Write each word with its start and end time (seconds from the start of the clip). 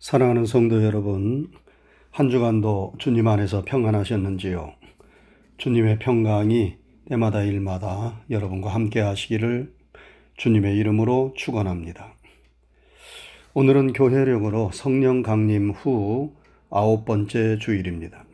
사랑하는 0.00 0.46
성도 0.46 0.84
여러분, 0.84 1.48
한 2.12 2.30
주간도 2.30 2.94
주님 2.98 3.26
안에서 3.26 3.64
평안하셨는지요? 3.64 4.72
주님의 5.56 5.98
평강이 5.98 6.76
때마다 7.08 7.42
일마다 7.42 8.20
여러분과 8.30 8.72
함께 8.72 9.00
하시기를 9.00 9.72
주님의 10.36 10.76
이름으로 10.76 11.34
축원합니다. 11.36 12.14
오늘은 13.54 13.92
교회력으로 13.92 14.70
성령 14.72 15.24
강림 15.24 15.70
후 15.70 16.32
아홉 16.70 17.04
번째 17.04 17.58
주일입니다. 17.58 18.24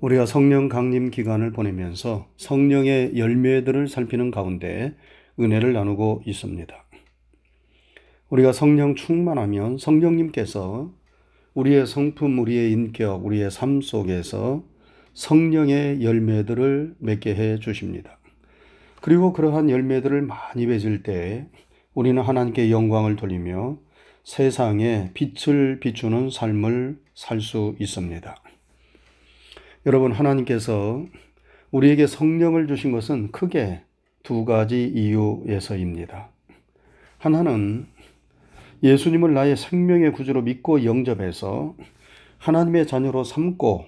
우리가 0.00 0.26
성령 0.26 0.68
강림 0.68 1.10
기간을 1.10 1.52
보내면서 1.52 2.26
성령의 2.36 3.16
열매들을 3.16 3.88
살피는 3.88 4.30
가운데 4.30 4.94
은혜를 5.38 5.72
나누고 5.72 6.24
있습니다. 6.26 6.89
우리가 8.30 8.52
성령 8.52 8.94
충만하면 8.94 9.76
성령님께서 9.76 10.92
우리의 11.54 11.86
성품, 11.86 12.38
우리의 12.38 12.70
인격, 12.72 13.26
우리의 13.26 13.50
삶 13.50 13.80
속에서 13.80 14.62
성령의 15.14 16.02
열매들을 16.02 16.94
맺게 16.98 17.34
해 17.34 17.58
주십니다. 17.58 18.18
그리고 19.00 19.32
그러한 19.32 19.68
열매들을 19.68 20.22
많이 20.22 20.66
맺을 20.66 21.02
때 21.02 21.48
우리는 21.92 22.22
하나님께 22.22 22.70
영광을 22.70 23.16
돌리며 23.16 23.78
세상에 24.22 25.10
빛을 25.14 25.80
비추는 25.80 26.30
삶을 26.30 26.98
살 27.14 27.40
수 27.40 27.74
있습니다. 27.80 28.36
여러분, 29.86 30.12
하나님께서 30.12 31.04
우리에게 31.72 32.06
성령을 32.06 32.68
주신 32.68 32.92
것은 32.92 33.32
크게 33.32 33.80
두 34.22 34.44
가지 34.44 34.84
이유에서입니다. 34.84 36.28
하나는 37.18 37.86
예수님을 38.82 39.34
나의 39.34 39.56
생명의 39.56 40.12
구주로 40.12 40.42
믿고 40.42 40.84
영접해서 40.84 41.74
하나님의 42.38 42.86
자녀로 42.86 43.24
삼고 43.24 43.84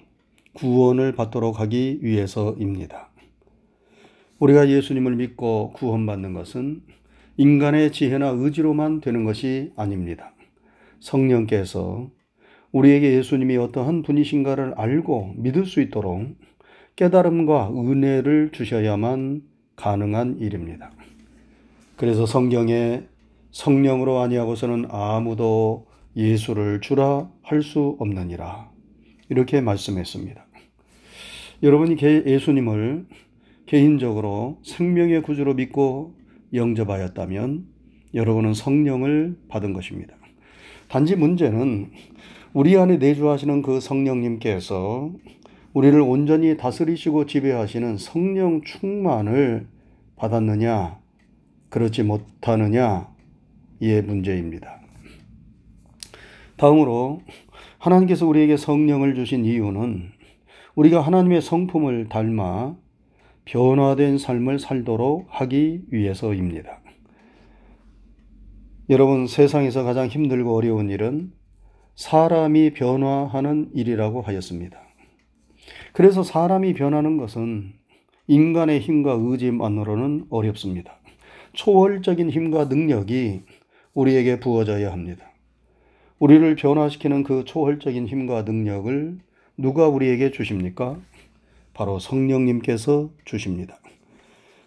구원을 0.53 1.13
받도록 1.13 1.59
하기 1.59 1.99
위해서입니다. 2.01 3.09
우리가 4.39 4.69
예수님을 4.69 5.15
믿고 5.15 5.71
구원받는 5.73 6.33
것은 6.33 6.81
인간의 7.37 7.91
지혜나 7.91 8.27
의지로만 8.29 9.01
되는 9.01 9.23
것이 9.23 9.71
아닙니다. 9.75 10.33
성령께서 10.99 12.11
우리에게 12.71 13.13
예수님이 13.13 13.57
어떠한 13.57 14.03
분이신가를 14.03 14.73
알고 14.77 15.33
믿을 15.37 15.65
수 15.65 15.81
있도록 15.81 16.35
깨달음과 16.95 17.71
은혜를 17.71 18.51
주셔야만 18.51 19.41
가능한 19.75 20.37
일입니다. 20.39 20.91
그래서 21.97 22.25
성경에 22.25 23.03
성령으로 23.53 24.19
아니하고서는 24.19 24.87
아무도 24.89 25.85
예수를 26.15 26.81
주라 26.81 27.29
할 27.41 27.61
수 27.61 27.95
없느니라. 27.99 28.69
이렇게 29.29 29.61
말씀했습니다. 29.61 30.45
여러분이 31.61 31.95
예수님을 32.01 33.05
개인적으로 33.67 34.59
생명의 34.63 35.21
구주로 35.21 35.53
믿고 35.53 36.15
영접하였다면 36.53 37.65
여러분은 38.13 38.53
성령을 38.53 39.37
받은 39.47 39.73
것입니다. 39.73 40.15
단지 40.89 41.15
문제는 41.15 41.91
우리 42.53 42.75
안에 42.75 42.97
내주하시는 42.97 43.61
그 43.61 43.79
성령님께서 43.79 45.11
우리를 45.73 45.99
온전히 46.01 46.57
다스리시고 46.57 47.25
지배하시는 47.25 47.97
성령 47.97 48.61
충만을 48.61 49.67
받았느냐, 50.15 50.99
그렇지 51.69 52.03
못하느냐, 52.03 53.12
이의 53.79 54.01
문제입니다. 54.01 54.81
다음으로 56.57 57.21
하나님께서 57.77 58.25
우리에게 58.25 58.57
성령을 58.57 59.15
주신 59.15 59.45
이유는 59.45 60.11
우리가 60.75 61.01
하나님의 61.01 61.41
성품을 61.41 62.09
닮아 62.09 62.75
변화된 63.45 64.17
삶을 64.17 64.59
살도록 64.59 65.27
하기 65.29 65.81
위해서입니다. 65.89 66.79
여러분, 68.89 69.27
세상에서 69.27 69.83
가장 69.83 70.07
힘들고 70.07 70.55
어려운 70.55 70.89
일은 70.89 71.31
사람이 71.95 72.73
변화하는 72.73 73.69
일이라고 73.73 74.21
하였습니다. 74.21 74.79
그래서 75.93 76.23
사람이 76.23 76.73
변하는 76.73 77.17
것은 77.17 77.73
인간의 78.27 78.79
힘과 78.79 79.17
의지만으로는 79.19 80.25
어렵습니다. 80.29 80.97
초월적인 81.53 82.29
힘과 82.29 82.65
능력이 82.65 83.41
우리에게 83.93 84.39
부어져야 84.39 84.91
합니다. 84.91 85.25
우리를 86.19 86.55
변화시키는 86.55 87.23
그 87.23 87.43
초월적인 87.45 88.07
힘과 88.07 88.43
능력을 88.43 89.19
누가 89.57 89.87
우리에게 89.87 90.31
주십니까? 90.31 90.97
바로 91.73 91.99
성령님께서 91.99 93.09
주십니다. 93.25 93.79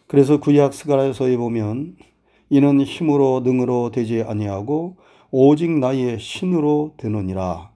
그래서 0.07 0.39
구약 0.39 0.75
스가랴서에 0.75 1.37
보면 1.37 1.97
이는 2.51 2.81
힘으로 2.81 3.41
능으로 3.45 3.91
되지 3.91 4.23
아니하고 4.23 4.97
오직 5.31 5.71
나의 5.71 6.21
신으로 6.21 6.95
되느니라 6.97 7.71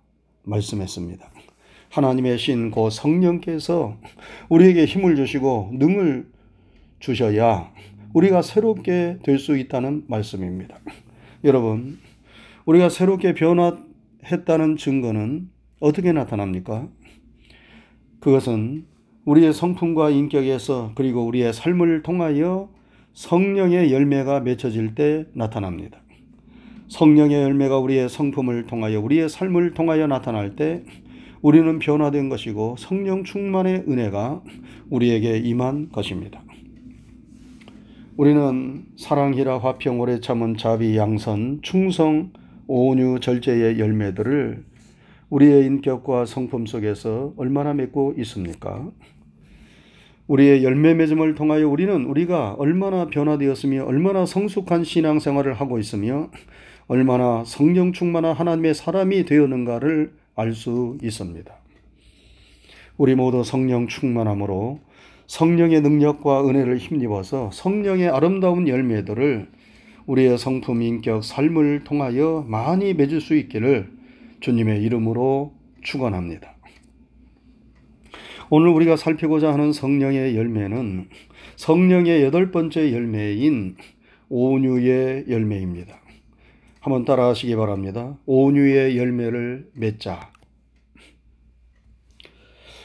말씀했습니다. 0.45 1.29
하나님의 1.89 2.39
신, 2.39 2.71
고 2.71 2.89
성령께서 2.89 3.97
우리에게 4.49 4.85
힘을 4.85 5.17
주시고 5.17 5.71
능을 5.73 6.29
주셔야 7.01 7.73
우리가 8.15 8.43
새롭게 8.43 9.19
될 9.25 9.39
수 9.39 9.57
있다는 9.57 10.05
말씀입니다. 10.07 10.79
여러분, 11.43 11.99
우리가 12.67 12.91
새롭게 12.91 13.33
변화했다는 13.33 14.77
증거는 14.77 15.49
어떻게 15.81 16.13
나타납니까? 16.13 16.89
그것은 18.21 18.85
우리의 19.25 19.55
성품과 19.55 20.11
인격에서 20.11 20.93
그리고 20.95 21.25
우리의 21.25 21.55
삶을 21.55 22.03
통하여 22.03 22.69
성령의 23.15 23.91
열매가 23.91 24.41
맺혀질 24.41 24.95
때 24.95 25.25
나타납니다. 25.33 26.03
성령의 26.89 27.43
열매가 27.43 27.79
우리의 27.79 28.11
성품을 28.11 28.67
통하여 28.67 29.01
우리의 29.01 29.31
삶을 29.31 29.73
통하여 29.73 30.07
나타날 30.07 30.57
때 30.57 30.85
우리는 31.41 31.79
변화된 31.79 32.29
것이고 32.29 32.77
성령 32.79 33.25
충만의 33.25 33.85
은혜가 33.89 34.43
우리에게 34.91 35.39
임한 35.39 35.89
것입니다. 35.91 36.43
우리는 38.21 38.85
사랑이라 38.99 39.61
화평 39.61 39.99
오래 39.99 40.21
참은 40.21 40.59
자비 40.59 40.95
양선 40.95 41.61
충성 41.63 42.35
온유 42.67 43.21
절제의 43.21 43.81
열매들을 43.81 44.63
우리의 45.31 45.65
인격과 45.65 46.27
성품 46.27 46.67
속에서 46.67 47.33
얼마나 47.39 47.73
맺고 47.73 48.17
있습니까? 48.19 48.91
우리의 50.27 50.63
열매 50.65 50.93
맺음을 50.93 51.35
통하여 51.35 51.67
우리는 51.67 52.05
우리가 52.05 52.57
얼마나 52.59 53.07
변화되었으며 53.07 53.87
얼마나 53.87 54.27
성숙한 54.27 54.85
신앙생활을 54.85 55.55
하고 55.55 55.79
있으며 55.79 56.29
얼마나 56.89 57.43
성령 57.47 57.95
충만한 57.95 58.35
하나님의 58.35 58.75
사람이 58.75 59.25
되었는가를 59.25 60.13
알 60.35 60.53
수 60.53 60.99
있습니다. 61.03 61.55
우리 62.99 63.15
모두 63.15 63.43
성령 63.45 63.89
충만함으로 63.89 64.81
성령의 65.31 65.81
능력과 65.83 66.45
은혜를 66.49 66.79
힘입어서 66.79 67.51
성령의 67.53 68.09
아름다운 68.09 68.67
열매들을 68.67 69.49
우리의 70.07 70.37
성품, 70.37 70.83
인격, 70.83 71.23
삶을 71.23 71.85
통하여 71.85 72.45
많이 72.49 72.95
맺을 72.95 73.21
수 73.21 73.37
있기를 73.37 73.93
주님의 74.41 74.83
이름으로 74.83 75.55
축원합니다. 75.83 76.57
오늘 78.51 78.71
우리가 78.71 78.97
살피고자 78.97 79.53
하는 79.53 79.73
성령의 79.73 80.37
열매는 80.37 81.09
성령의 81.55 82.25
여덟 82.25 82.51
번째 82.51 82.93
열매인 82.93 83.77
온유의 84.31 85.27
열매입니다. 85.29 85.95
한번 86.81 87.05
따라 87.05 87.29
하시기 87.29 87.55
바랍니다. 87.55 88.19
온유의 88.27 88.99
열매를 88.99 89.71
맺자. 89.75 90.40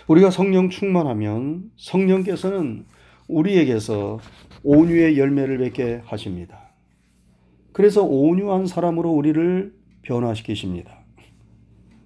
우리가 0.08 0.30
성령 0.30 0.70
충만하면 0.70 1.72
성령께서는 1.78 2.86
우리에게서 3.28 4.20
온유의 4.64 5.18
열매를 5.18 5.58
맺게 5.58 6.02
하십니다. 6.06 6.70
그래서 7.74 8.04
온유한 8.04 8.68
사람으로 8.68 9.12
우리를 9.12 9.74
변화시키십니다. 10.04 11.00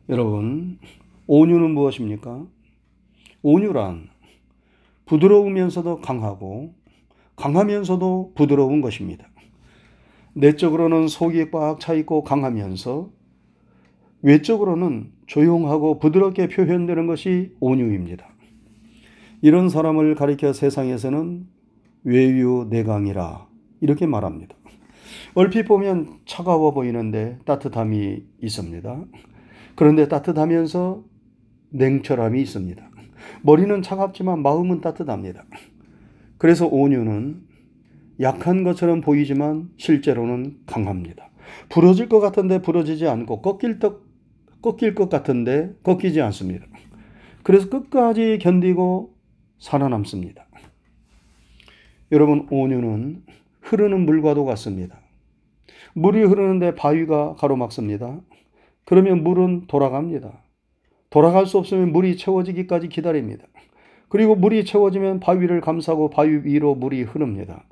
여러분, 0.08 0.80
온유는 1.28 1.72
무엇입니까? 1.72 2.48
온유란 3.42 4.10
부드러우면서도 5.06 6.00
강하고 6.00 6.74
강하면서도 7.36 8.34
부드러운 8.36 8.82
것입니다. 8.82 9.28
내적으로는 10.36 11.08
속이 11.08 11.52
꽉 11.52 11.80
차 11.80 11.94
있고 11.96 12.24
강하면서 12.24 13.10
외적으로는 14.22 15.12
조용하고 15.28 16.00
부드럽게 16.00 16.48
표현되는 16.48 17.08
것이 17.08 17.56
온유입니다. 17.60 18.26
이런 19.42 19.70
사람을 19.70 20.16
가리켜 20.16 20.52
세상에서는 20.52 21.48
외유 22.04 22.68
내강이라 22.70 23.48
이렇게 23.82 24.06
말합니다. 24.06 24.56
얼핏 25.36 25.64
보면 25.64 26.20
차가워 26.26 26.72
보이는데 26.72 27.40
따뜻함이 27.46 28.24
있습니다. 28.42 29.06
그런데 29.76 30.08
따뜻하면서 30.08 31.04
냉철함이 31.70 32.42
있습니다. 32.42 32.90
머리는 33.44 33.82
차갑지만 33.82 34.42
마음은 34.42 34.82
따뜻합니다. 34.82 35.46
그래서 36.38 36.68
온유는 36.68 37.42
약한 38.22 38.64
것처럼 38.64 39.02
보이지만 39.02 39.70
실제로는 39.78 40.58
강합니다. 40.66 41.30
부러질 41.70 42.10
것 42.10 42.20
같은데 42.20 42.62
부러지지 42.62 43.08
않고 43.08 43.42
꺾일, 43.42 43.80
것, 43.80 44.02
꺾일 44.62 44.96
것 44.96 45.10
같은데 45.10 45.74
꺾이지 45.84 46.22
않습니다. 46.22 46.66
그래서 47.44 47.70
끝까지 47.70 48.40
견디고 48.42 49.14
살아남습니다. 49.60 50.46
여러분, 52.12 52.48
온유는 52.50 53.24
흐르는 53.62 54.06
물과도 54.06 54.46
같습니다. 54.46 55.00
물이 55.94 56.24
흐르는데 56.24 56.76
바위가 56.76 57.36
가로막습니다. 57.36 58.22
그러면 58.86 59.24
물은 59.24 59.68
돌아갑니다. 59.68 60.44
돌아갈 61.10 61.46
수 61.46 61.58
없으면 61.58 61.92
물이 61.92 62.18
채워지기까지 62.18 62.90
기다립니다. 62.90 63.46
그리고 64.10 64.36
물이 64.36 64.66
채워지면 64.66 65.20
바위를 65.20 65.62
감싸고 65.62 66.10
바위 66.10 66.42
위로 66.44 66.76
물이 66.76 67.04
흐릅니다. 67.04 67.64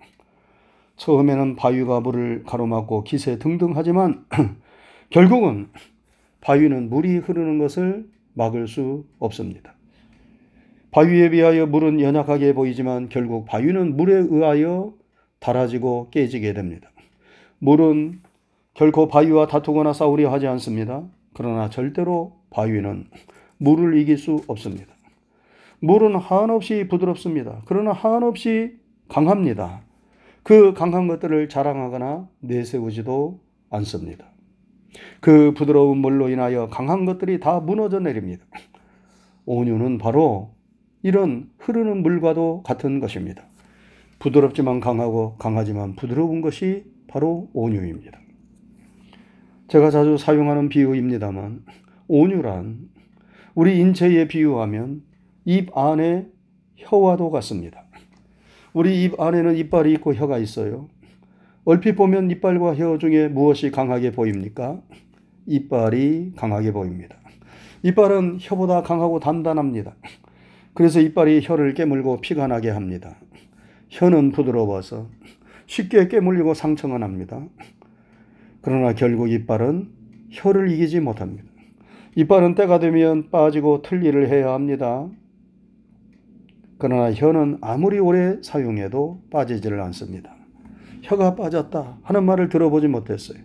처음에는 0.98 1.56
바위가 1.56 2.02
물을 2.02 2.44
가로막고 2.46 3.04
기세 3.04 3.38
등등 3.38 3.74
하지만 3.76 4.26
결국은 5.10 5.70
바위는 6.48 6.90
물이 6.90 7.18
흐르는 7.18 7.60
것을 7.60 8.08
막을 8.34 8.70
수 8.70 9.06
없습니다. 9.20 9.76
바위에 10.92 11.30
비하여 11.32 11.66
물은 11.66 12.00
연약하게 12.00 12.54
보이지만 12.54 13.10
결국 13.10 13.44
바위는 13.44 13.98
물에 13.98 14.14
의하여 14.14 14.94
닳아지고 15.42 16.08
깨지게 16.10 16.54
됩니다. 16.54 16.90
물은 17.60 18.22
결코 18.76 19.10
바위와 19.10 19.48
다투거나 19.48 19.92
싸우려 19.92 20.32
하지 20.32 20.48
않습니다. 20.48 21.04
그러나 21.34 21.70
절대로 21.70 22.38
바위는 22.52 23.08
물을 23.58 23.98
이길 23.98 24.18
수 24.18 24.42
없습니다. 24.48 24.96
물은 25.82 26.16
한없이 26.16 26.88
부드럽습니다. 26.88 27.62
그러나 27.66 27.92
한없이 27.92 28.78
강합니다. 29.10 29.82
그 30.44 30.74
강한 30.74 31.10
것들을 31.10 31.50
자랑하거나 31.50 32.30
내세우지도 32.40 33.42
않습니다. 33.70 34.37
그 35.20 35.54
부드러운 35.54 35.98
물로 35.98 36.30
인하여 36.30 36.68
강한 36.70 37.06
것들이 37.06 37.40
다 37.40 37.60
무너져 37.60 38.00
내립니다. 38.00 38.46
온유는 39.46 39.98
바로 39.98 40.52
이런 41.04 41.50
흐르는 41.60 42.02
물과도 42.02 42.64
같은 42.64 43.00
것입니다. 43.00 43.44
부드럽지만 44.20 44.80
강하고 44.80 45.36
강하지만 45.38 45.96
부드러운 45.96 46.42
것이 46.42 46.86
바로 47.08 47.50
온유입니다. 47.54 48.20
제가 49.68 49.92
자주 49.92 50.18
사용하는 50.18 50.70
비유입니다만 50.70 51.64
온유란 52.08 52.90
우리 53.56 53.80
인체에 53.80 54.28
비유하면 54.28 55.04
입 55.46 55.76
안에 55.78 56.28
혀와도 56.78 57.32
같습니다. 57.32 57.86
우리 58.74 59.04
입 59.04 59.20
안에는 59.20 59.56
이빨이 59.56 59.94
있고 59.94 60.14
혀가 60.14 60.38
있어요. 60.38 60.88
얼핏 61.70 61.98
보면 61.98 62.32
이빨과 62.32 62.76
혀 62.76 62.98
중에 62.98 63.28
무엇이 63.28 63.72
강하게 63.72 64.14
보입니까? 64.14 64.80
이빨이 65.48 66.32
강하게 66.38 66.72
보입니다. 66.72 67.18
이빨은 67.84 68.38
혀보다 68.40 68.84
강하고 68.84 69.20
단단합니다. 69.20 69.94
그래서 70.74 71.02
이빨이 71.02 71.42
혀를 71.44 71.74
깨물고 71.74 72.22
피가 72.22 72.48
나게 72.48 72.70
합니다. 72.70 73.18
혀는 73.90 74.32
부드러워서 74.32 75.10
쉽게 75.66 76.08
깨물리고 76.08 76.54
상처가 76.54 77.00
납니다. 77.00 77.46
그러나 78.62 78.94
결국 78.94 79.30
이빨은 79.30 79.90
혀를 80.30 80.72
이기지 80.72 81.02
못합니다. 81.02 81.44
이빨은 82.16 82.56
때가 82.56 82.80
되면 82.80 83.30
빠지고 83.30 83.82
틀니를 83.82 84.30
해야 84.30 84.54
합니다. 84.54 85.10
그러나 86.78 87.12
혀는 87.12 87.58
아무리 87.60 88.00
오래 88.00 88.38
사용해도 88.42 89.24
빠지지를 89.32 89.82
않습니다. 89.82 90.37
혀가 91.08 91.36
빠졌다 91.36 92.00
하는 92.04 92.26
말을 92.26 92.50
들어보지 92.50 92.88
못했어요. 92.90 93.40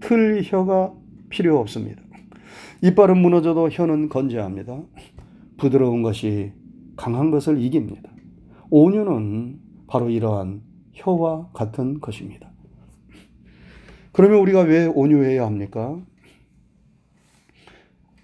틀 0.00 0.42
혀가 0.42 0.94
필요 1.28 1.58
없습니다. 1.60 2.02
이빨은 2.82 3.18
무너져도 3.18 3.68
혀는 3.68 4.08
건재합니다. 4.08 4.82
부드러운 5.58 6.02
것이 6.02 6.52
강한 6.96 7.30
것을 7.30 7.60
이깁니다. 7.60 8.10
온유는 8.70 9.60
바로 9.86 10.08
이러한 10.08 10.62
혀와 10.94 11.50
같은 11.52 12.00
것입니다. 12.00 12.50
그러면 14.12 14.40
우리가 14.40 14.60
왜 14.62 14.86
온유해야 14.86 15.44
합니까? 15.44 16.00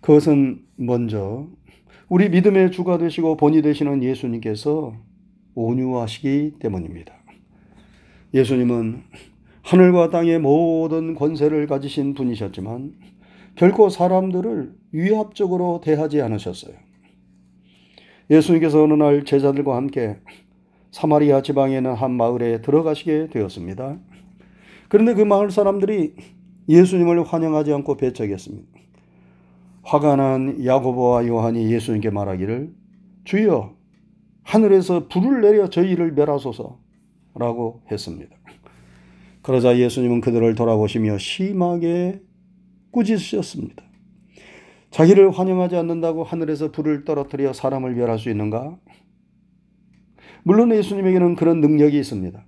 그것은 0.00 0.64
먼저 0.76 1.46
우리 2.08 2.30
믿음의 2.30 2.72
주가 2.72 2.96
되시고 2.96 3.36
본이 3.36 3.60
되시는 3.60 4.02
예수님께서 4.02 4.94
온유하시기 5.54 6.54
때문입니다. 6.58 7.17
예수님은 8.34 9.02
하늘과 9.62 10.10
땅의 10.10 10.38
모든 10.40 11.14
권세를 11.14 11.66
가지신 11.66 12.14
분이셨지만 12.14 12.94
결코 13.54 13.88
사람들을 13.88 14.74
위압적으로 14.92 15.80
대하지 15.82 16.22
않으셨어요. 16.22 16.74
예수님께서 18.30 18.82
어느 18.82 18.94
날 18.94 19.24
제자들과 19.24 19.76
함께 19.76 20.18
사마리아 20.90 21.42
지방에 21.42 21.76
있는 21.76 21.94
한 21.94 22.12
마을에 22.12 22.60
들어가시게 22.60 23.28
되었습니다. 23.30 23.98
그런데 24.88 25.14
그 25.14 25.22
마을 25.22 25.50
사람들이 25.50 26.14
예수님을 26.68 27.24
환영하지 27.24 27.72
않고 27.72 27.96
배척했습니다. 27.96 28.68
화가 29.82 30.16
난 30.16 30.64
야고보와 30.64 31.26
요한이 31.26 31.72
예수님께 31.72 32.10
말하기를 32.10 32.74
주여 33.24 33.74
하늘에서 34.42 35.08
불을 35.08 35.40
내려 35.40 35.68
저희를 35.68 36.12
멸하소서 36.12 36.78
라고 37.38 37.82
했습니다. 37.90 38.36
그러자 39.42 39.78
예수님은 39.78 40.20
그들을 40.20 40.54
돌아보시며 40.54 41.18
심하게 41.18 42.20
꾸짖으셨습니다. 42.90 43.82
자기를 44.90 45.30
환영하지 45.30 45.76
않는다고 45.76 46.24
하늘에서 46.24 46.72
불을 46.72 47.04
떨어뜨려 47.04 47.52
사람을 47.52 47.94
멸할 47.94 48.18
수 48.18 48.30
있는가? 48.30 48.76
물론 50.42 50.74
예수님에게는 50.74 51.36
그런 51.36 51.60
능력이 51.60 51.98
있습니다. 51.98 52.44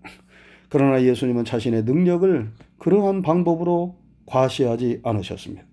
그러나 0.68 1.02
예수님은 1.02 1.44
자신의 1.44 1.84
능력을 1.84 2.50
그러한 2.78 3.22
방법으로 3.22 3.96
과시하지 4.26 5.00
않으셨습니다. 5.02 5.64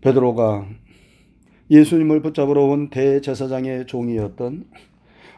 베드로가 0.00 0.66
예수님을 1.70 2.22
붙잡으러 2.22 2.64
온 2.64 2.90
대제사장의 2.90 3.86
종이었던 3.86 4.66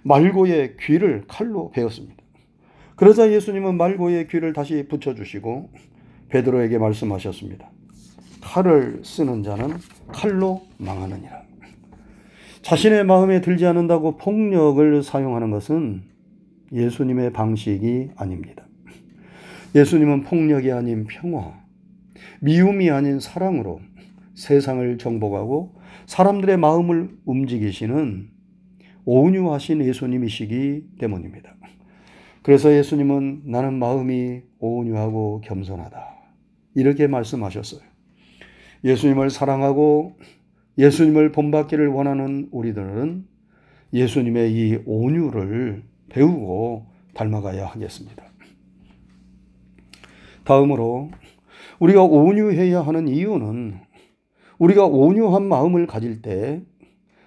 말고의 0.02 0.76
귀를 0.80 1.25
칼로 1.28 1.70
베었습니다. 1.70 2.24
그러자 2.96 3.32
예수님은 3.32 3.76
말고의 3.76 4.28
귀를 4.28 4.52
다시 4.52 4.86
붙여주시고 4.88 5.70
베드로에게 6.28 6.78
말씀하셨습니다. 6.78 7.70
칼을 8.40 9.00
쓰는 9.02 9.42
자는 9.42 9.76
칼로 10.08 10.62
망하느니라. 10.78 11.42
자신의 12.62 13.04
마음에 13.04 13.40
들지 13.40 13.66
않는다고 13.66 14.16
폭력을 14.16 15.02
사용하는 15.02 15.50
것은 15.50 16.02
예수님의 16.72 17.32
방식이 17.32 18.10
아닙니다. 18.16 18.66
예수님은 19.74 20.22
폭력이 20.22 20.70
아닌 20.72 21.04
평화, 21.04 21.52
미움이 22.40 22.90
아닌 22.90 23.20
사랑으로 23.20 23.80
세상을 24.34 24.98
정복하고 24.98 25.74
사람들의 26.06 26.56
마음을 26.58 27.10
움직이시는 27.24 28.28
온유하신 29.04 29.84
예수님이시기 29.84 30.84
때문입니다. 30.98 31.53
그래서 32.44 32.70
예수님은 32.76 33.44
나는 33.46 33.78
마음이 33.78 34.42
온유하고 34.58 35.40
겸손하다. 35.40 36.14
이렇게 36.74 37.06
말씀하셨어요. 37.06 37.80
예수님을 38.84 39.30
사랑하고 39.30 40.18
예수님을 40.76 41.32
본받기를 41.32 41.88
원하는 41.88 42.48
우리들은 42.52 43.26
예수님의 43.94 44.52
이 44.52 44.78
온유를 44.84 45.84
배우고 46.10 46.84
닮아가야 47.14 47.64
하겠습니다. 47.64 48.22
다음으로 50.44 51.12
우리가 51.78 52.02
온유해야 52.02 52.82
하는 52.82 53.08
이유는 53.08 53.78
우리가 54.58 54.84
온유한 54.84 55.48
마음을 55.48 55.86
가질 55.86 56.20
때 56.20 56.62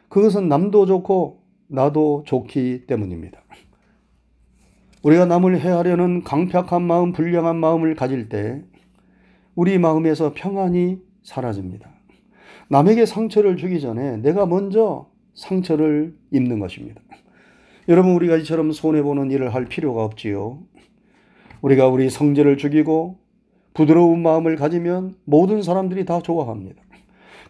그것은 0.09 0.47
남도 0.47 0.85
좋고 0.85 1.41
나도 1.69 2.23
좋기 2.27 2.85
때문입니다. 2.85 3.46
우리가 5.07 5.23
남을 5.23 5.61
해하려는 5.61 6.25
강팍한 6.25 6.83
마음, 6.83 7.13
불량한 7.13 7.55
마음을 7.55 7.95
가질 7.95 8.27
때 8.27 8.61
우리 9.55 9.77
마음에서 9.77 10.33
평안이 10.35 10.97
사라집니다. 11.23 11.89
남에게 12.67 13.05
상처를 13.05 13.55
주기 13.55 13.79
전에 13.79 14.17
내가 14.17 14.45
먼저 14.45 15.09
상처를 15.33 16.13
입는 16.31 16.59
것입니다. 16.59 16.99
여러분, 17.87 18.15
우리가 18.15 18.35
이처럼 18.35 18.73
손해보는 18.73 19.31
일을 19.31 19.53
할 19.53 19.63
필요가 19.67 20.03
없지요. 20.03 20.59
우리가 21.61 21.87
우리 21.87 22.09
성질을 22.09 22.57
죽이고 22.57 23.17
부드러운 23.73 24.21
마음을 24.21 24.57
가지면 24.57 25.15
모든 25.23 25.61
사람들이 25.61 26.03
다 26.03 26.21
좋아합니다. 26.21 26.83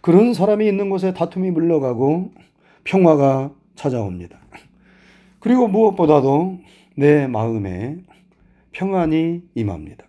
그런 0.02 0.36
사람이 0.36 0.68
있는 0.68 0.92
곳에 0.92 1.12
다툼이 1.16 1.50
물러가고 1.50 2.34
평화가 2.84 3.52
찾아옵니다. 3.74 4.38
그리고 5.40 5.68
무엇보다도 5.68 6.60
내 7.00 7.28
마음에 7.28 7.98
평안이 8.72 9.44
임합니다. 9.54 10.04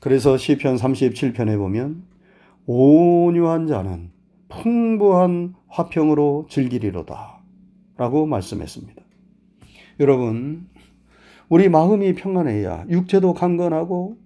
그래서 0.00 0.38
시편 0.38 0.76
37편에 0.76 1.58
보면 1.58 2.02
온유한 2.64 3.66
자는 3.66 4.10
풍부한 4.48 5.52
화평으로 5.68 6.46
즐기리로다 6.48 7.42
라고 7.98 8.24
말씀했습니다. 8.24 9.02
여러분, 10.00 10.66
우리 11.50 11.68
마음이 11.68 12.14
평안해야 12.14 12.86
육체도 12.88 13.34
강건하고 13.34 14.16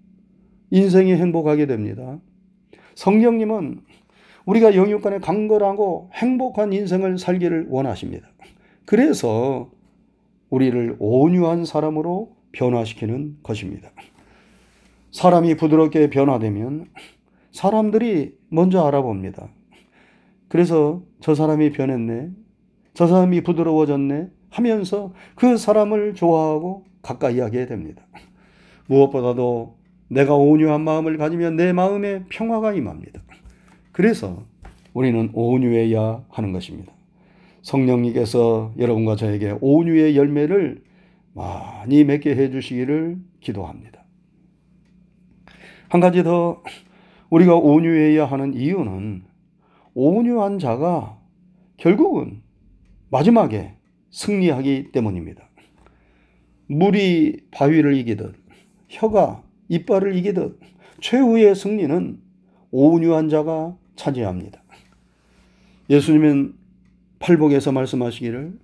인생이 0.70 1.16
행복하게 1.16 1.66
됩니다. 1.66 2.20
성령님은 2.94 3.80
우리가 4.44 4.76
영육 4.76 5.02
간에 5.02 5.18
강건하고 5.18 6.10
행복한 6.14 6.72
인생을 6.72 7.18
살기를 7.18 7.66
원하십니다. 7.70 8.28
그래서 8.86 9.68
우리를 10.50 10.96
온유한 10.98 11.64
사람으로 11.64 12.36
변화시키는 12.52 13.38
것입니다. 13.42 13.90
사람이 15.12 15.56
부드럽게 15.56 16.10
변화되면 16.10 16.86
사람들이 17.52 18.36
먼저 18.48 18.84
알아봅니다. 18.86 19.48
그래서 20.48 21.02
저 21.20 21.34
사람이 21.34 21.70
변했네. 21.72 22.30
저 22.94 23.06
사람이 23.06 23.42
부드러워졌네. 23.42 24.28
하면서 24.50 25.12
그 25.36 25.56
사람을 25.56 26.14
좋아하고 26.14 26.84
가까이 27.02 27.38
하게 27.38 27.66
됩니다. 27.66 28.02
무엇보다도 28.88 29.76
내가 30.08 30.34
온유한 30.34 30.80
마음을 30.82 31.16
가지면 31.16 31.54
내 31.54 31.72
마음에 31.72 32.24
평화가 32.28 32.72
임합니다. 32.72 33.20
그래서 33.92 34.42
우리는 34.92 35.30
온유해야 35.32 36.24
하는 36.28 36.52
것입니다. 36.52 36.92
성령님께서 37.62 38.74
여러분과 38.78 39.16
저에게 39.16 39.56
온유의 39.60 40.16
열매를 40.16 40.82
많이 41.32 42.04
맺게 42.04 42.34
해 42.34 42.50
주시기를 42.50 43.18
기도합니다. 43.40 44.04
한 45.88 46.00
가지 46.00 46.22
더 46.22 46.62
우리가 47.30 47.56
온유해야 47.56 48.26
하는 48.26 48.54
이유는 48.54 49.22
온유한 49.94 50.58
자가 50.58 51.18
결국은 51.76 52.42
마지막에 53.10 53.74
승리하기 54.10 54.92
때문입니다. 54.92 55.48
물이 56.66 57.48
바위를 57.50 57.96
이기듯 57.96 58.36
혀가 58.88 59.42
이빨을 59.68 60.16
이기듯 60.16 60.60
최후의 61.00 61.54
승리는 61.54 62.20
온유한 62.70 63.28
자가 63.28 63.76
차지합니다. 63.96 64.62
예수님은 65.88 66.54
팔복에서 67.20 67.70
말씀하시기를 67.72 68.58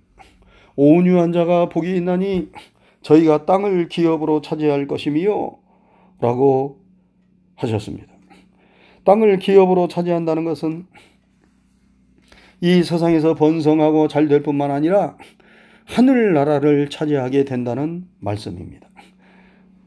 온유한 0.75 1.31
자가 1.31 1.69
복이 1.69 1.95
있나니 1.95 2.49
저희가 3.01 3.45
땅을 3.45 3.87
기업으로 3.87 4.41
차지할 4.41 4.87
것이미요 4.87 5.57
라고 6.19 6.81
하셨습니다. 7.55 8.13
땅을 9.05 9.39
기업으로 9.39 9.87
차지한다는 9.87 10.43
것은 10.43 10.85
이 12.59 12.83
세상에서 12.83 13.35
번성하고 13.35 14.07
잘 14.07 14.27
될 14.27 14.43
뿐만 14.43 14.71
아니라 14.71 15.15
하늘 15.85 16.33
나라를 16.33 16.89
차지하게 16.89 17.45
된다는 17.45 18.07
말씀입니다. 18.19 18.89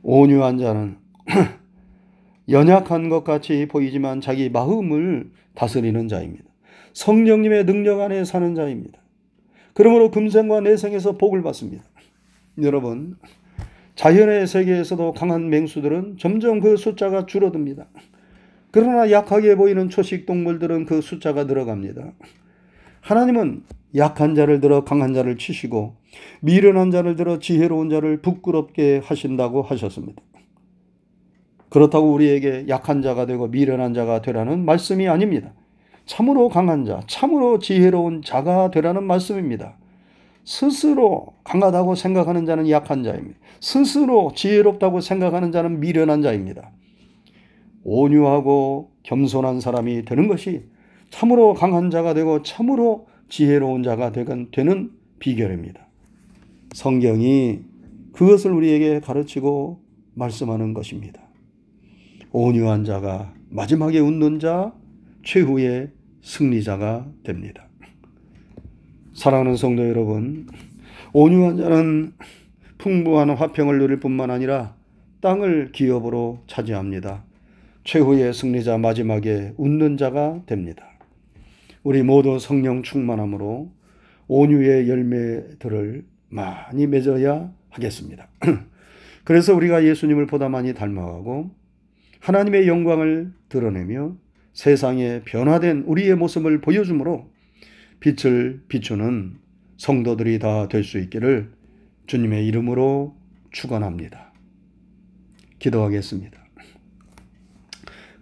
온유한 0.03 0.59
자는 0.59 0.97
연약한 2.49 3.09
것 3.11 3.23
같이 3.23 3.67
보이지만 3.69 4.21
자기 4.21 4.49
마음을 4.49 5.31
다스리는 5.55 6.09
자입니다. 6.09 6.50
성령님의 6.93 7.67
능력 7.67 8.01
안에 8.01 8.25
사는 8.25 8.55
자입니다. 8.55 9.01
그러므로 9.75 10.11
금생과 10.11 10.61
내생에서 10.61 11.17
복을 11.17 11.43
받습니다. 11.43 11.85
여러분, 12.63 13.17
자연의 13.95 14.47
세계에서도 14.47 15.13
강한 15.13 15.51
맹수들은 15.51 16.17
점점 16.19 16.61
그 16.61 16.77
숫자가 16.77 17.27
줄어듭니다. 17.27 17.87
그러나 18.71 19.11
약하게 19.11 19.57
보이는 19.57 19.89
초식 19.89 20.27
동물들은 20.27 20.87
그 20.87 21.01
숫자가 21.01 21.45
늘어갑니다. 21.45 22.13
하나님은 23.01 23.65
약한 23.97 24.35
자를 24.35 24.61
들어 24.61 24.85
강한 24.85 25.13
자를 25.15 25.37
치시고 25.37 25.97
미련한 26.41 26.91
자를 26.91 27.17
들어 27.17 27.39
지혜로운 27.39 27.91
자를 27.91 28.23
부끄럽게 28.23 29.01
하신다고 29.05 29.63
하셨습니다. 29.63 30.23
그렇다고 31.69 32.13
우리에게 32.13 32.67
약한 32.69 33.03
자가 33.03 33.27
되고 33.27 33.49
미련한 33.49 33.95
자가 33.95 34.23
되라는 34.23 34.65
말씀이 34.65 35.09
아닙니다. 35.09 35.53
참으로 36.11 36.49
강한 36.49 36.85
자, 36.85 37.01
참으로 37.07 37.61
지혜로운 37.61 38.23
자가 38.23 38.73
되라는 38.73 39.05
말씀입니다. 39.05 39.77
스스로 40.45 41.35
강하다고 41.45 41.95
생각하는 41.95 42.47
자는 42.47 42.69
약한 42.69 43.05
자입니다. 43.05 43.39
스스로 43.61 44.33
지혜롭다고 44.35 45.03
생각하는 45.03 45.53
자는 45.53 45.79
미련한 45.79 46.21
자입니다. 46.21 46.73
온유하고 47.85 48.91
겸손한 49.05 49.61
사람이 49.61 50.05
되는 50.05 50.27
것이 50.27 50.65
참으로 51.11 51.55
강한 51.55 51.93
자가 51.93 52.13
되고 52.13 52.43
참으로 52.43 53.07
지혜로운 53.29 53.85
자가 53.85 54.11
되는 54.11 54.91
비결입니다. 55.21 55.87
성경이 56.73 57.61
그것을 58.15 58.51
우리에게 58.51 58.99
가르치고 58.99 59.81
말씀하는 60.15 60.75
것입니다. 60.75 61.23
온유한 62.33 62.85
자가 62.85 63.33
마지막에 63.49 64.01
웃는 64.01 64.41
자, 64.41 64.73
최후의 65.23 66.00
승리자가 66.23 67.07
됩니다. 67.25 67.67
사랑하는 69.15 69.57
성도 69.57 69.89
여러분, 69.89 70.47
온유한 71.13 71.57
자는 71.57 72.13
풍부한 72.79 73.31
화평을 73.31 73.79
누릴 73.79 74.01
뿐만 74.01 74.31
아니라 74.31 74.75
땅을 75.21 75.73
기업으로 75.73 76.43
차지합니다. 76.47 77.25
최후의 77.85 78.33
승리자 78.33 78.79
마지막에 78.79 79.53
웃는 79.57 79.97
자가 79.97 80.43
됩니다. 80.47 80.87
우리 81.83 82.03
모두 82.03 82.39
성령 82.39 82.83
충만함으로 82.83 83.71
온유의 84.29 84.89
열매들을 84.89 86.05
많이 86.29 86.87
맺어야 86.87 87.53
하겠습니다. 87.71 88.29
그래서 89.25 89.55
우리가 89.55 89.85
예수님을 89.85 90.27
보다 90.27 90.49
많이 90.49 90.73
닮아가고 90.75 91.51
하나님의 92.21 92.69
영광을 92.69 93.33
드러내며 93.49 94.15
세상에 94.53 95.23
변화된 95.25 95.85
우리의 95.87 96.17
모습을 96.17 96.61
보여주므로 96.61 97.31
빛을 98.01 98.63
비추는 98.69 99.37
성도들이 99.77 100.39
다 100.39 100.69
될 100.69 100.83
수 100.85 100.99
있기를 100.99 101.53
주님의 102.07 102.47
이름으로 102.47 103.17
축원합니다. 103.53 104.33
기도하겠습니다. 105.59 106.39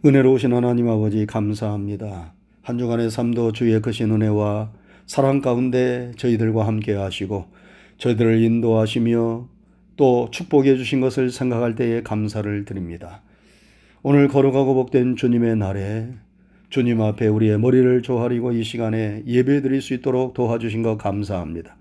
은혜로우신 0.05 0.53
하나님 0.53 0.89
아버지 0.89 1.27
감사합니다. 1.27 2.35
한 2.63 2.79
주간의 2.79 3.11
삶도 3.11 3.53
주의 3.53 3.81
크신 3.81 4.11
은혜와 4.13 4.73
사랑 5.07 5.41
가운데 5.41 6.13
저희들과 6.17 6.67
함께 6.67 6.93
하시고 6.95 7.47
저희들을 7.97 8.43
인도하시며 8.43 9.49
또 9.97 10.29
축복해 10.31 10.77
주신 10.77 11.01
것을 11.01 11.31
생각할 11.31 11.75
때에 11.75 12.03
감사를 12.03 12.65
드립니다. 12.65 13.23
오늘 14.05 14.29
거룩하고 14.29 14.75
복된 14.75 15.17
주님의 15.17 15.57
날에 15.57 16.09
주님 16.71 17.01
앞에 17.01 17.27
우리의 17.27 17.59
머리를 17.59 18.03
조아리고 18.03 18.53
이 18.53 18.63
시간에 18.63 19.25
예배 19.27 19.61
드릴 19.63 19.83
수 19.83 19.93
있도록 19.95 20.35
도와주신 20.35 20.85
것 20.85 20.97
감사합니다. 20.99 21.77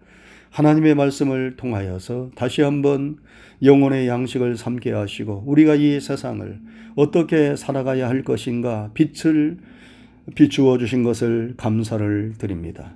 하나님의 0.50 0.96
말씀을 0.96 1.58
통하여서 1.58 2.32
다시 2.34 2.64
한번 2.64 3.18
영혼의 3.62 4.08
양식을 4.08 4.58
삼게 4.58 4.94
하시고 4.94 5.44
우리가 5.46 5.76
이 5.76 6.00
세상을 6.00 6.60
어떻게 6.96 7.56
살아가야 7.56 8.10
할 8.10 8.24
것인가 8.24 8.90
빛을 8.96 9.58
비추어 10.34 10.80
주신 10.80 11.04
것을 11.04 11.54
감사를 11.56 12.34
드립니다. 12.40 12.96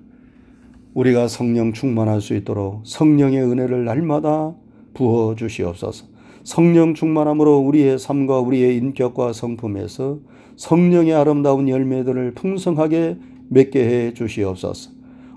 우리가 0.96 1.28
성령 1.28 1.74
충만할 1.74 2.22
수 2.22 2.34
있도록 2.36 2.82
성령의 2.86 3.44
은혜를 3.44 3.86
날마다 3.86 4.56
부어 4.96 5.36
주시옵소서. 5.36 6.11
성령 6.44 6.94
충만함으로 6.94 7.60
우리의 7.60 8.00
삶과 8.00 8.40
우리의 8.40 8.78
인격과 8.78 9.34
성품에서 9.34 10.20
성령의 10.56 11.14
아름다운 11.14 11.70
열매들을 11.70 12.34
풍성하게 12.34 13.18
맺게 13.50 13.80
해 13.84 14.14
주시옵소서. 14.14 14.92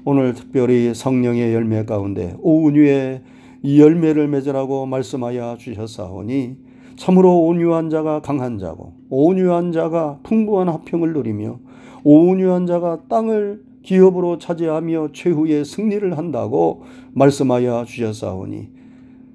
오늘 0.04 0.34
특별히 0.34 0.94
성령의 0.94 1.52
열매 1.54 1.84
가운데 1.84 2.36
온유의 2.40 3.22
열매를 3.64 4.28
맺으라고 4.28 4.86
말씀하여 4.86 5.56
주셨사오니 5.58 6.56
참으로 6.96 7.40
온유한 7.40 7.90
자가 7.90 8.20
강한 8.20 8.58
자고 8.58 8.92
온유한 9.08 9.72
자가 9.72 10.18
풍부한 10.22 10.68
화평을 10.68 11.12
누리며 11.14 11.58
온유한 12.04 12.66
자가 12.66 13.00
땅을 13.08 13.62
기업으로 13.82 14.38
차지하며 14.38 15.08
최후의 15.12 15.64
승리를 15.64 16.16
한다고 16.16 16.84
말씀하여 17.12 17.84
주셨사오니 17.86 18.83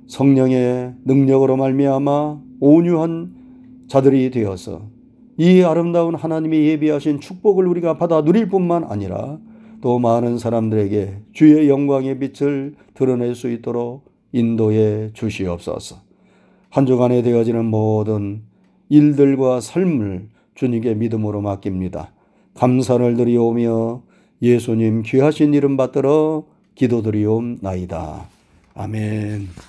성령의 0.09 0.95
능력으로 1.05 1.55
말미암아 1.55 2.41
온유한 2.59 3.29
자들이 3.87 4.31
되어서 4.31 4.81
이 5.37 5.61
아름다운 5.61 6.15
하나님이 6.15 6.67
예비하신 6.67 7.21
축복을 7.21 7.65
우리가 7.67 7.97
받아 7.97 8.23
누릴 8.23 8.49
뿐만 8.49 8.83
아니라 8.83 9.37
또 9.81 9.97
많은 9.99 10.37
사람들에게 10.37 11.21
주의 11.31 11.69
영광의 11.69 12.19
빛을 12.19 12.75
드러낼 12.93 13.35
수 13.35 13.49
있도록 13.49 14.11
인도해 14.33 15.11
주시옵소서. 15.13 16.01
한 16.69 16.85
주간에 16.85 17.21
되어지는 17.21 17.65
모든 17.65 18.41
일들과 18.89 19.61
삶을 19.61 20.27
주님께 20.55 20.95
믿음으로 20.95 21.41
맡깁니다. 21.41 22.11
감사를 22.55 23.15
드리오며 23.15 24.01
예수님 24.41 25.03
귀하신 25.03 25.53
이름 25.53 25.77
받들어 25.77 26.43
기도드리옵나이다. 26.75 28.25
아멘. 28.73 29.68